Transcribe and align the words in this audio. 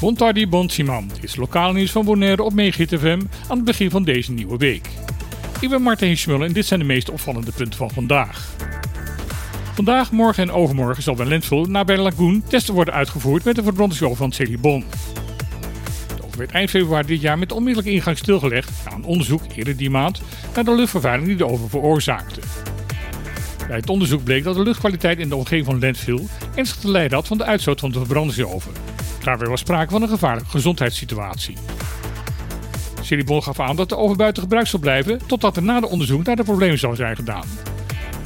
Bontardi 0.00 0.48
Bonsiman 0.48 1.10
is 1.20 1.36
lokaal 1.36 1.72
nieuws 1.72 1.90
van 1.90 2.04
Bonaire 2.04 2.42
op 2.42 2.52
Megahit 2.52 2.98
FM 2.98 3.20
aan 3.48 3.56
het 3.56 3.64
begin 3.64 3.90
van 3.90 4.04
deze 4.04 4.32
nieuwe 4.32 4.56
week. 4.56 4.88
Ik 5.60 5.68
ben 5.68 5.82
Martijn 5.82 6.16
Schmullen 6.16 6.46
en 6.46 6.52
dit 6.52 6.66
zijn 6.66 6.80
de 6.80 6.86
meest 6.86 7.10
opvallende 7.10 7.52
punten 7.52 7.78
van 7.78 7.90
vandaag. 7.90 8.48
Vandaag, 9.74 10.12
morgen 10.12 10.42
en 10.42 10.50
overmorgen 10.50 11.02
zal 11.02 11.14
bij 11.14 11.26
Lentville 11.26 11.66
nabij 11.66 11.98
Lagoon 11.98 12.42
testen 12.48 12.74
worden 12.74 12.94
uitgevoerd 12.94 13.44
met 13.44 13.54
de 13.54 13.62
verbrandingsoven 13.62 14.16
van 14.16 14.32
Celibon. 14.32 14.84
De 16.16 16.24
oven 16.24 16.38
werd 16.38 16.50
eind 16.50 16.70
februari 16.70 17.06
dit 17.06 17.20
jaar 17.20 17.38
met 17.38 17.52
onmiddellijke 17.52 17.92
ingang 17.92 18.18
stilgelegd 18.18 18.70
na 18.84 18.92
een 18.92 19.04
onderzoek 19.04 19.42
eerder 19.54 19.76
die 19.76 19.90
maand 19.90 20.20
naar 20.54 20.64
de 20.64 20.74
luchtvervuiling 20.74 21.28
die 21.28 21.36
de 21.36 21.46
oven 21.46 21.68
veroorzaakte. 21.68 22.40
Bij 23.68 23.76
het 23.76 23.90
onderzoek 23.90 24.24
bleek 24.24 24.44
dat 24.44 24.54
de 24.54 24.62
luchtkwaliteit 24.62 25.18
in 25.18 25.28
de 25.28 25.36
omgeving 25.36 25.66
van 25.66 25.78
Lentville 25.78 26.26
ernstig 26.54 26.80
te 26.80 26.90
lijden 26.90 27.16
had 27.16 27.26
van 27.26 27.38
de 27.38 27.44
uitstoot 27.44 27.80
van 27.80 27.90
de 27.90 27.98
verbrandingsoven. 27.98 28.72
Daarbij 29.22 29.48
was 29.48 29.60
sprake 29.60 29.90
van 29.90 30.02
een 30.02 30.08
gevaarlijke 30.08 30.50
gezondheidssituatie. 30.50 31.56
Celibon 33.00 33.42
gaf 33.42 33.60
aan 33.60 33.76
dat 33.76 33.88
de 33.88 33.96
oven 33.96 34.16
buiten 34.16 34.42
gebruik 34.42 34.66
zal 34.66 34.80
blijven 34.80 35.20
totdat 35.26 35.56
er 35.56 35.62
na 35.62 35.80
de 35.80 35.88
onderzoek 35.88 36.24
naar 36.24 36.36
de 36.36 36.44
problemen 36.44 36.78
zou 36.78 36.96
zijn 36.96 37.16
gedaan. 37.16 37.44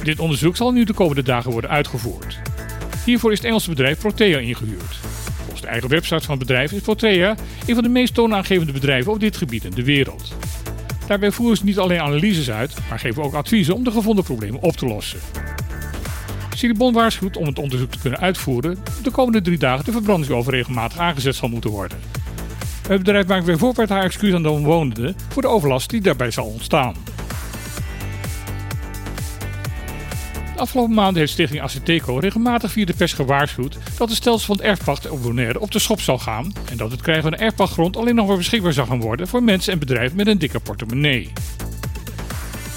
Dit 0.03 0.19
onderzoek 0.19 0.55
zal 0.55 0.71
nu 0.71 0.83
de 0.83 0.93
komende 0.93 1.23
dagen 1.23 1.51
worden 1.51 1.69
uitgevoerd. 1.69 2.39
Hiervoor 3.05 3.31
is 3.31 3.37
het 3.37 3.47
Engelse 3.47 3.69
bedrijf 3.69 3.99
Protea 3.99 4.39
ingehuurd. 4.39 4.95
Volgens 5.37 5.61
de 5.61 5.67
eigen 5.67 5.89
website 5.89 6.25
van 6.25 6.37
het 6.37 6.47
bedrijf 6.47 6.71
is 6.71 6.81
Protea 6.81 7.35
een 7.65 7.73
van 7.73 7.83
de 7.83 7.89
meest 7.89 8.13
toonaangevende 8.13 8.71
bedrijven 8.71 9.11
op 9.11 9.19
dit 9.19 9.37
gebied 9.37 9.63
in 9.63 9.71
de 9.71 9.83
wereld. 9.83 10.33
Daarbij 11.07 11.31
voeren 11.31 11.57
ze 11.57 11.65
niet 11.65 11.79
alleen 11.79 11.99
analyses 11.99 12.51
uit, 12.51 12.73
maar 12.89 12.99
geven 12.99 13.23
ook 13.23 13.33
adviezen 13.33 13.75
om 13.75 13.83
de 13.83 13.91
gevonden 13.91 14.23
problemen 14.23 14.61
op 14.61 14.75
te 14.75 14.85
lossen. 14.85 15.19
Silibon 16.53 16.93
waarschuwt 16.93 17.37
om 17.37 17.45
het 17.45 17.59
onderzoek 17.59 17.91
te 17.91 17.99
kunnen 17.99 18.19
uitvoeren 18.19 18.77
de 19.03 19.11
komende 19.11 19.41
drie 19.41 19.57
dagen 19.57 19.85
de 19.85 19.91
verbrandingsoven 19.91 20.51
regelmatig 20.51 20.97
aangezet 20.97 21.35
zal 21.35 21.49
moeten 21.49 21.69
worden. 21.69 21.99
Het 22.87 22.97
bedrijf 22.97 23.27
maakt 23.27 23.45
weer 23.45 23.57
voorbeeld 23.57 23.89
haar 23.89 24.03
excuus 24.03 24.33
aan 24.33 24.43
de 24.43 24.49
omwonenden 24.49 25.15
voor 25.29 25.41
de 25.41 25.47
overlast 25.47 25.89
die 25.89 26.01
daarbij 26.01 26.31
zal 26.31 26.45
ontstaan. 26.45 26.95
De 30.53 30.59
afgelopen 30.59 30.93
maanden 30.93 31.19
heeft 31.19 31.31
stichting 31.31 31.61
Aceteco 31.61 32.17
regelmatig 32.17 32.71
via 32.71 32.85
de 32.85 32.93
pers 32.93 33.13
gewaarschuwd 33.13 33.77
dat 33.97 34.09
de 34.09 34.15
stelsel 34.15 34.45
van 34.45 34.55
het 34.55 34.65
erfpacht 34.65 35.09
op 35.09 35.21
Bonaire 35.21 35.59
op 35.59 35.71
de 35.71 35.79
schop 35.79 36.01
zal 36.01 36.17
gaan 36.17 36.53
en 36.71 36.77
dat 36.77 36.91
het 36.91 37.01
krijgen 37.01 37.23
van 37.23 37.35
erfpachtgrond 37.35 37.97
alleen 37.97 38.15
nog 38.15 38.27
maar 38.27 38.37
beschikbaar 38.37 38.73
zal 38.73 38.85
gaan 38.85 38.99
worden 38.99 39.27
voor 39.27 39.43
mensen 39.43 39.73
en 39.73 39.79
bedrijven 39.79 40.17
met 40.17 40.27
een 40.27 40.37
dikke 40.37 40.59
portemonnee. 40.59 41.31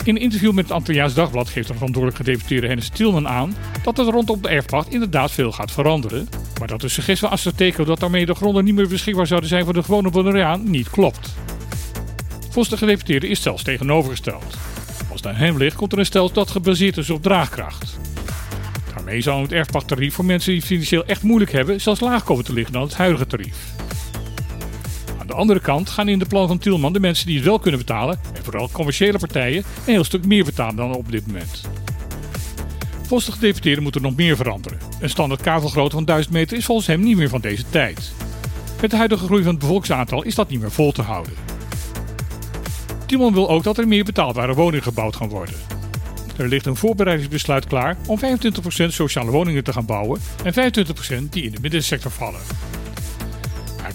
In 0.06 0.16
een 0.16 0.22
interview 0.22 0.52
met 0.52 0.64
het 0.64 0.72
Antilliaans 0.72 1.14
Dagblad 1.14 1.48
geeft 1.48 1.68
de 1.68 1.74
verantwoordelijk 1.74 2.24
gedeputeerde 2.24 2.66
Hennis 2.66 2.88
Tielman 2.88 3.28
aan 3.28 3.56
dat 3.82 3.96
het 3.96 4.08
rondom 4.08 4.42
de 4.42 4.48
erfpacht 4.48 4.92
inderdaad 4.92 5.30
veel 5.30 5.52
gaat 5.52 5.70
veranderen, 5.70 6.28
maar 6.58 6.68
dat 6.68 6.80
de 6.80 6.88
suggestie 6.88 7.28
van 7.28 7.36
Aceteco 7.36 7.84
dat 7.84 8.00
daarmee 8.00 8.26
de 8.26 8.34
gronden 8.34 8.64
niet 8.64 8.74
meer 8.74 8.88
beschikbaar 8.88 9.26
zouden 9.26 9.48
zijn 9.48 9.64
voor 9.64 9.72
de 9.72 9.82
gewone 9.82 10.10
Bonaireaan 10.10 10.70
niet 10.70 10.90
klopt. 10.90 11.34
Volgens 12.40 12.68
de 12.68 12.76
gedeputeerde 12.76 13.28
is 13.28 13.42
zelfs 13.42 13.62
tegenovergesteld. 13.62 14.56
Als 15.10 15.20
het 15.20 15.26
aan 15.26 15.34
hem 15.34 15.56
ligt, 15.56 15.76
komt 15.76 15.92
er 15.92 15.98
een 15.98 16.06
stelsel 16.06 16.34
dat 16.34 16.50
gebaseerd 16.50 16.96
is 16.96 17.10
op 17.10 17.22
draagkracht. 17.22 17.98
Daarmee 18.94 19.20
zou 19.20 19.42
het 19.42 19.52
erfpachttarief 19.52 20.14
voor 20.14 20.24
mensen 20.24 20.52
die 20.52 20.62
financieel 20.62 21.04
echt 21.04 21.22
moeilijk 21.22 21.52
hebben 21.52 21.80
zelfs 21.80 22.00
laag 22.00 22.24
komen 22.24 22.44
te 22.44 22.52
liggen 22.52 22.72
dan 22.72 22.82
het 22.82 22.94
huidige 22.94 23.26
tarief. 23.26 23.56
Andere 25.36 25.60
kant 25.60 25.90
gaan 25.90 26.08
in 26.08 26.18
de 26.18 26.26
plan 26.26 26.48
van 26.48 26.58
Tielman 26.58 26.92
de 26.92 27.00
mensen 27.00 27.26
die 27.26 27.36
het 27.36 27.44
wel 27.44 27.58
kunnen 27.58 27.80
betalen, 27.80 28.20
en 28.34 28.44
vooral 28.44 28.70
commerciële 28.72 29.18
partijen, 29.18 29.56
een 29.56 29.92
heel 29.92 30.04
stuk 30.04 30.26
meer 30.26 30.44
betalen 30.44 30.76
dan 30.76 30.94
op 30.94 31.10
dit 31.10 31.26
moment. 31.26 31.60
Volgens 33.02 33.24
de 33.24 33.32
gedeputeerde 33.32 33.80
moet 33.80 33.94
er 33.94 34.00
nog 34.00 34.16
meer 34.16 34.36
veranderen. 34.36 34.78
Een 35.00 35.10
standaard 35.10 35.40
kavelgrootte 35.40 35.96
van 35.96 36.04
1000 36.04 36.34
meter 36.34 36.56
is 36.56 36.64
volgens 36.64 36.86
hem 36.86 37.00
niet 37.00 37.16
meer 37.16 37.28
van 37.28 37.40
deze 37.40 37.64
tijd. 37.70 38.12
Met 38.80 38.90
de 38.90 38.96
huidige 38.96 39.24
groei 39.24 39.42
van 39.42 39.50
het 39.50 39.60
bevolkingsaantal 39.60 40.22
is 40.22 40.34
dat 40.34 40.48
niet 40.48 40.60
meer 40.60 40.72
vol 40.72 40.92
te 40.92 41.02
houden. 41.02 41.32
Timon 43.06 43.34
wil 43.34 43.48
ook 43.48 43.62
dat 43.62 43.78
er 43.78 43.88
meer 43.88 44.04
betaalbare 44.04 44.54
woningen 44.54 44.82
gebouwd 44.82 45.16
gaan 45.16 45.28
worden. 45.28 45.54
Er 46.36 46.48
ligt 46.48 46.66
een 46.66 46.76
voorbereidingsbesluit 46.76 47.66
klaar 47.66 47.96
om 48.06 48.18
25% 48.18 48.22
sociale 48.86 49.30
woningen 49.30 49.64
te 49.64 49.72
gaan 49.72 49.86
bouwen 49.86 50.20
en 50.44 50.54
25% 50.54 51.28
die 51.30 51.42
in 51.42 51.50
de 51.50 51.60
middensector 51.60 52.10
vallen. 52.10 52.40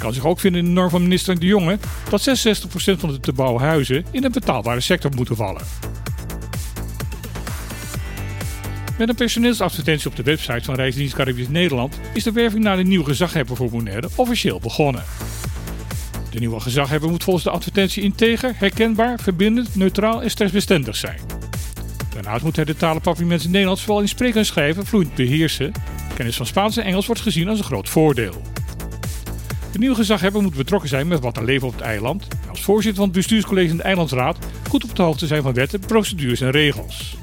Kan 0.01 0.13
zich 0.13 0.25
ook 0.25 0.39
vinden 0.39 0.61
in 0.61 0.67
de 0.67 0.71
norm 0.71 0.89
van 0.89 1.01
minister 1.01 1.39
De 1.39 1.45
Jonge 1.45 1.77
dat 2.09 2.29
66% 2.29 2.31
van 2.73 3.09
de 3.09 3.19
te 3.19 3.33
bouwen 3.33 3.63
huizen 3.63 4.05
in 4.11 4.23
een 4.23 4.31
betaalbare 4.31 4.79
sector 4.79 5.11
moeten 5.15 5.35
vallen. 5.35 5.61
Met 8.97 9.09
een 9.09 9.15
personeelsadvertentie 9.15 10.09
op 10.09 10.15
de 10.15 10.23
website 10.23 10.63
van 10.63 10.75
Reisdienst 10.75 11.15
Caribisch 11.15 11.47
Nederland 11.47 11.99
is 12.13 12.23
de 12.23 12.31
werving 12.31 12.63
naar 12.63 12.77
de 12.77 12.83
nieuwe 12.83 13.05
gezaghebber 13.05 13.55
voor 13.55 13.69
Bonaire 13.69 14.09
officieel 14.15 14.59
begonnen. 14.59 15.03
De 16.29 16.39
nieuwe 16.39 16.59
gezaghebber 16.59 17.09
moet 17.09 17.23
volgens 17.23 17.45
de 17.45 17.51
advertentie 17.51 18.03
integer, 18.03 18.53
herkenbaar, 18.55 19.19
verbindend, 19.19 19.75
neutraal 19.75 20.21
en 20.21 20.29
stressbestendig 20.29 20.95
zijn. 20.95 21.19
Daarnaast 22.13 22.43
moet 22.43 22.55
hij 22.55 22.65
de 22.65 22.75
talen 22.75 23.01
papiermensen 23.01 23.51
Nederlands 23.51 23.81
vooral 23.81 24.01
in 24.01 24.07
spreken 24.07 24.39
en 24.39 24.45
schrijven 24.45 24.85
vloeiend 24.85 25.15
beheersen. 25.15 25.71
Kennis 26.15 26.35
van 26.35 26.45
Spaans 26.45 26.77
en 26.77 26.83
Engels 26.83 27.05
wordt 27.05 27.21
gezien 27.21 27.49
als 27.49 27.57
een 27.57 27.65
groot 27.65 27.89
voordeel. 27.89 28.41
De 29.71 29.79
nieuwe 29.79 29.95
gezaghebber 29.95 30.41
moet 30.41 30.55
betrokken 30.55 30.89
zijn 30.89 31.07
met 31.07 31.19
wat 31.19 31.37
er 31.37 31.43
leven 31.43 31.67
op 31.67 31.73
het 31.73 31.81
eiland. 31.81 32.27
Als 32.49 32.61
voorzitter 32.61 32.95
van 32.95 33.07
het 33.07 33.17
bestuurscollege 33.17 33.69
en 33.69 33.77
de 33.77 33.83
eilandsraad 33.83 34.37
goed 34.69 34.83
op 34.83 34.95
de 34.95 35.01
hoogte 35.01 35.27
zijn 35.27 35.41
van 35.41 35.53
wetten, 35.53 35.79
procedures 35.79 36.41
en 36.41 36.51
regels. 36.51 37.17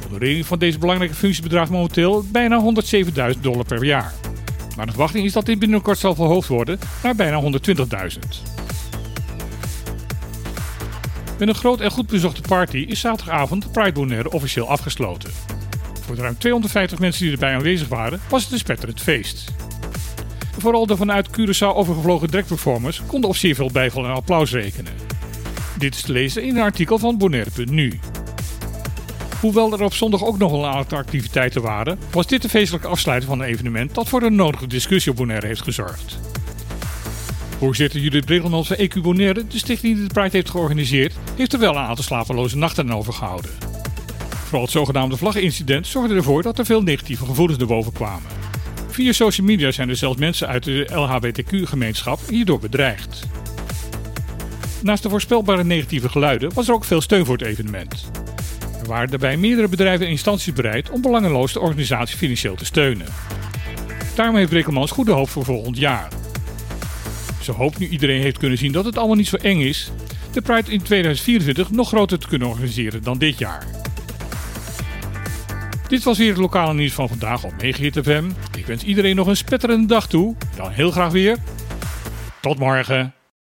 De 0.00 0.06
honorering 0.06 0.46
van 0.46 0.58
deze 0.58 0.78
belangrijke 0.78 1.14
functie 1.14 1.42
bedraagt 1.42 1.70
momenteel 1.70 2.24
bijna 2.32 2.62
107.000 3.34 3.40
dollar 3.40 3.64
per 3.64 3.84
jaar. 3.84 4.12
Maar 4.76 4.86
de 4.86 4.92
verwachting 4.92 5.24
is 5.24 5.32
dat 5.32 5.46
dit 5.46 5.58
binnenkort 5.58 5.98
zal 5.98 6.14
verhoogd 6.14 6.48
worden 6.48 6.78
naar 7.02 7.14
bijna 7.14 7.42
120.000. 7.42 8.56
Met 11.38 11.48
een 11.48 11.54
groot 11.54 11.80
en 11.80 11.90
goed 11.90 12.06
bezochte 12.06 12.40
party 12.40 12.78
is 12.78 13.00
zaterdagavond 13.00 13.62
de 13.62 13.68
Pride 13.68 13.92
Bonaire 13.92 14.30
officieel 14.30 14.68
afgesloten. 14.68 15.30
Voor 16.00 16.14
de 16.14 16.22
ruim 16.22 16.38
250 16.38 16.98
mensen 16.98 17.22
die 17.22 17.32
erbij 17.32 17.54
aanwezig 17.54 17.88
waren, 17.88 18.20
was 18.28 18.42
het 18.42 18.52
een 18.52 18.58
spetterend 18.58 19.00
feest. 19.00 19.52
Vooral 20.58 20.86
de 20.86 20.96
vanuit 20.96 21.28
Curaçao 21.28 21.74
overgevlogen 21.74 22.30
dragperformers 22.30 23.02
konden 23.06 23.30
op 23.30 23.36
zeer 23.36 23.54
veel 23.54 23.70
bijval 23.72 24.04
en 24.04 24.10
applaus 24.10 24.52
rekenen. 24.52 24.92
Dit 25.78 25.94
is 25.94 26.02
te 26.02 26.12
lezen 26.12 26.42
in 26.42 26.56
een 26.56 26.62
artikel 26.62 26.98
van 26.98 27.18
Bonaire.nu. 27.18 27.98
Hoewel 29.40 29.72
er 29.72 29.82
op 29.82 29.94
zondag 29.94 30.24
ook 30.24 30.38
nog 30.38 30.52
een 30.52 30.64
aantal 30.64 30.98
activiteiten 30.98 31.62
waren, 31.62 31.98
was 32.10 32.26
dit 32.26 32.42
de 32.42 32.48
feestelijke 32.48 32.88
afsluiting 32.88 33.30
van 33.30 33.40
een 33.40 33.48
evenement 33.48 33.94
dat 33.94 34.08
voor 34.08 34.20
de 34.20 34.30
nodige 34.30 34.66
discussie 34.66 35.12
op 35.12 35.18
Bonaire 35.18 35.46
heeft 35.46 35.62
gezorgd. 35.62 36.18
Voorzitter 37.58 38.00
Judith 38.00 38.24
Bregelman 38.24 38.64
van 38.64 38.76
EQ 38.76 39.02
Bonaire, 39.02 39.46
de 39.46 39.58
stichting 39.58 39.96
die 39.96 40.06
de 40.06 40.12
Pride 40.12 40.36
heeft 40.36 40.50
georganiseerd, 40.50 41.14
heeft 41.36 41.52
er 41.52 41.58
wel 41.58 41.76
een 41.76 41.82
aantal 41.82 42.04
slapeloze 42.04 42.56
nachten 42.56 42.90
aan 42.90 42.96
overgehouden. 42.96 43.50
Vooral 44.44 44.62
het 44.62 44.70
zogenaamde 44.70 45.16
vlaggenincident 45.16 45.86
zorgde 45.86 46.14
ervoor 46.14 46.42
dat 46.42 46.58
er 46.58 46.64
veel 46.64 46.82
negatieve 46.82 47.24
gevoelens 47.24 47.58
naar 47.58 47.68
boven 47.68 47.92
kwamen. 47.92 48.35
Via 48.96 49.12
social 49.12 49.46
media 49.46 49.70
zijn 49.70 49.88
er 49.88 49.96
zelfs 49.96 50.18
mensen 50.18 50.48
uit 50.48 50.64
de 50.64 50.86
LHBTQ-gemeenschap 50.92 52.20
hierdoor 52.28 52.58
bedreigd. 52.58 53.26
Naast 54.82 55.02
de 55.02 55.08
voorspelbare 55.08 55.64
negatieve 55.64 56.08
geluiden 56.08 56.54
was 56.54 56.68
er 56.68 56.74
ook 56.74 56.84
veel 56.84 57.00
steun 57.00 57.24
voor 57.24 57.36
het 57.36 57.46
evenement. 57.46 58.10
Er 58.80 58.86
waren 58.86 59.10
daarbij 59.10 59.36
meerdere 59.36 59.68
bedrijven 59.68 60.06
en 60.06 60.12
instanties 60.12 60.52
bereid 60.52 60.90
om 60.90 61.02
belangeloos 61.02 61.52
de 61.52 61.60
organisatie 61.60 62.16
financieel 62.16 62.54
te 62.54 62.64
steunen. 62.64 63.06
Daarom 64.14 64.36
heeft 64.36 64.50
Brekelmans 64.50 64.90
goede 64.90 65.12
hoop 65.12 65.28
voor 65.28 65.44
volgend 65.44 65.78
jaar. 65.78 66.08
Ze 67.42 67.52
hoopt 67.52 67.78
nu 67.78 67.88
iedereen 67.88 68.20
heeft 68.20 68.38
kunnen 68.38 68.58
zien 68.58 68.72
dat 68.72 68.84
het 68.84 68.98
allemaal 68.98 69.16
niet 69.16 69.28
zo 69.28 69.36
eng 69.36 69.60
is, 69.60 69.90
de 70.32 70.42
Pride 70.42 70.72
in 70.72 70.82
2024 70.82 71.70
nog 71.70 71.88
groter 71.88 72.18
te 72.18 72.28
kunnen 72.28 72.48
organiseren 72.48 73.02
dan 73.02 73.18
dit 73.18 73.38
jaar. 73.38 73.75
Dit 75.88 76.02
was 76.02 76.18
weer 76.18 76.28
het 76.28 76.38
lokale 76.38 76.74
nieuws 76.74 76.92
van 76.92 77.08
vandaag 77.08 77.44
op 77.44 77.52
Megahit. 77.62 77.96
Ik 78.56 78.66
wens 78.66 78.82
iedereen 78.82 79.16
nog 79.16 79.26
een 79.26 79.36
spetterende 79.36 79.86
dag 79.86 80.08
toe. 80.08 80.34
Dan 80.56 80.70
heel 80.70 80.90
graag 80.90 81.12
weer. 81.12 81.36
Tot 82.40 82.58
morgen. 82.58 83.15